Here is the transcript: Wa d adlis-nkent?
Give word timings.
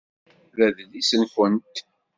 Wa 0.55 0.67
d 0.75 0.77
adlis-nkent? 0.83 1.75